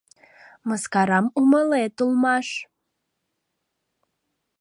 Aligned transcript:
—Мыскарам 0.67 1.25
умылет, 1.39 1.95
улмаш. 2.03 2.47